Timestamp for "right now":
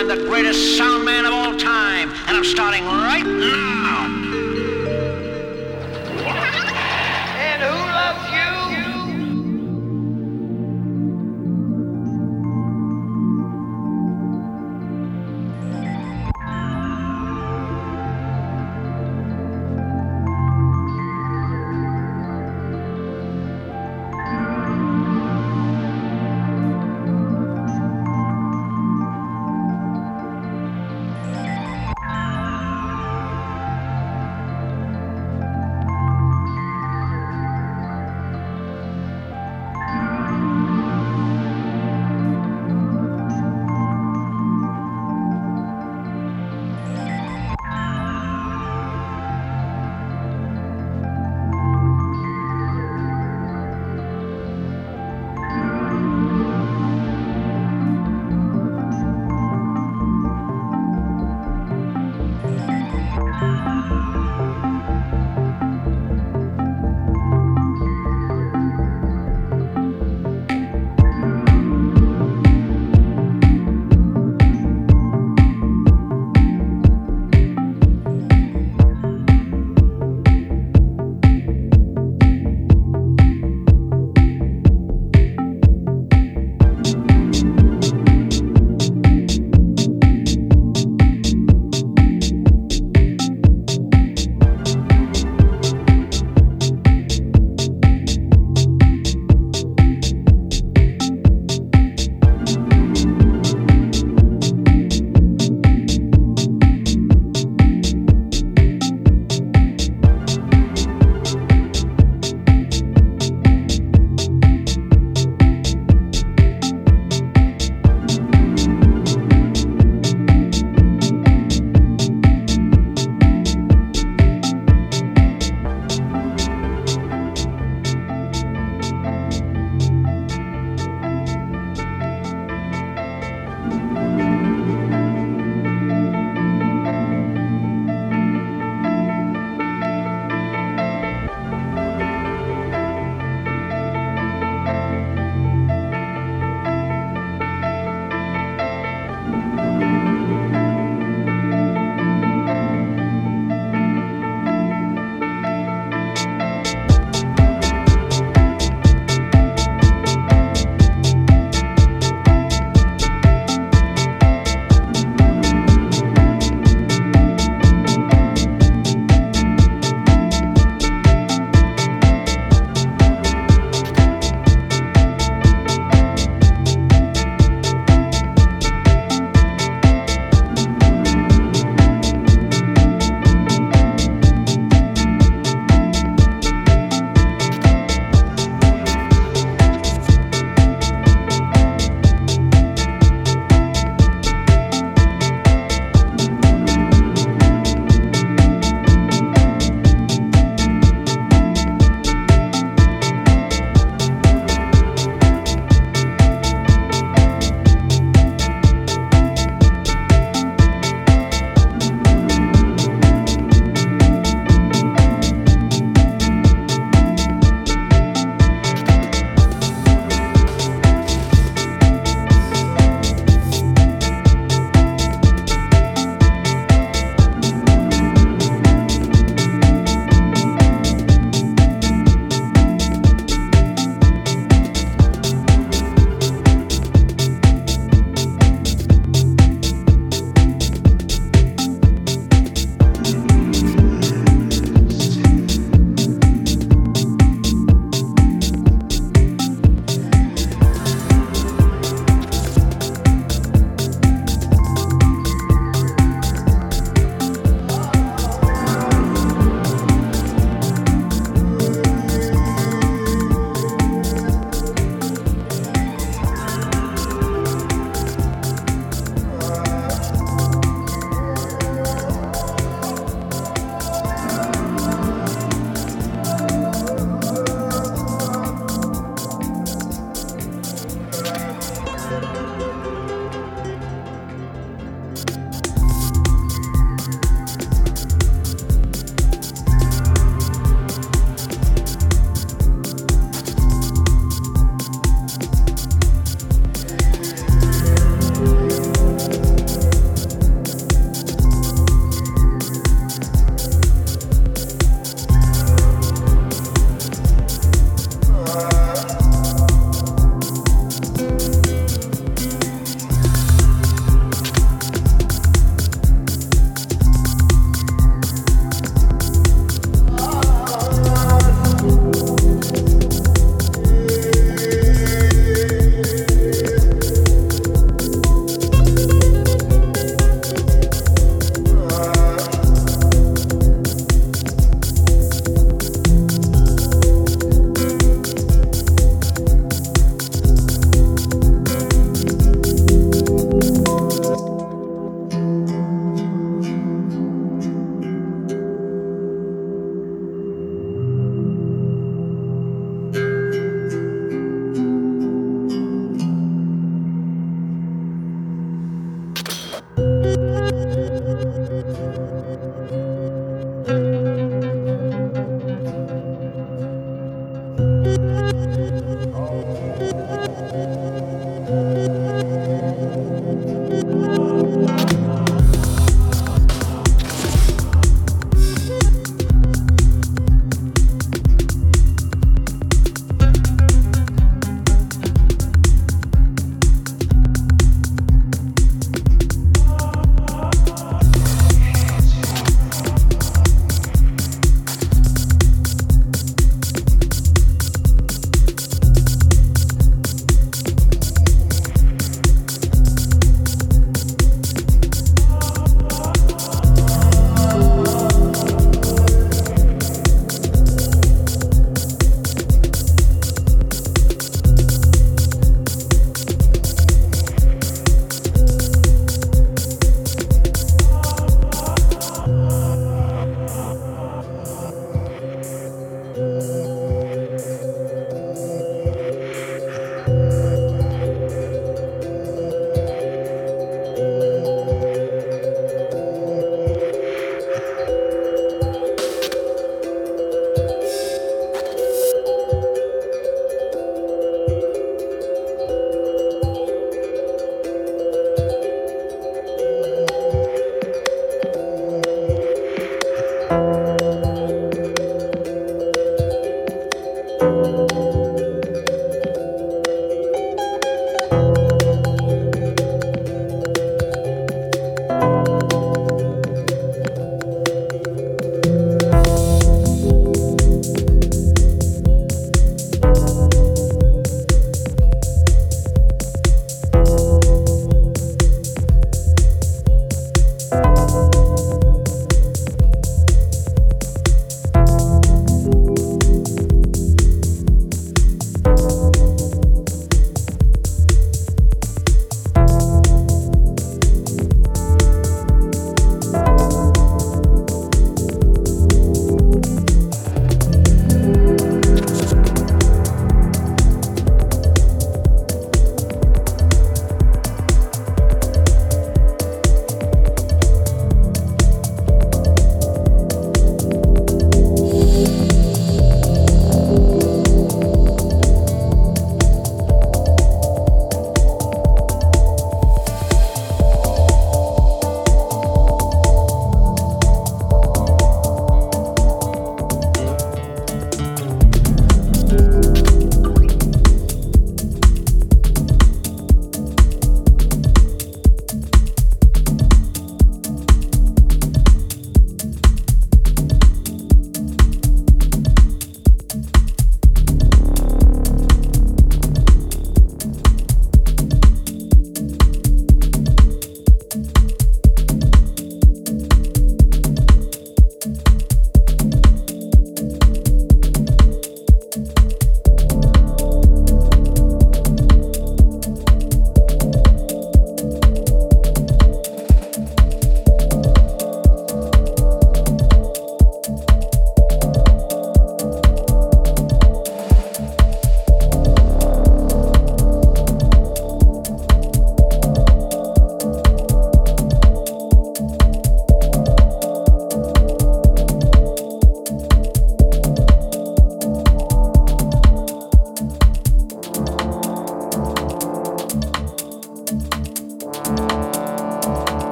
2.86-3.79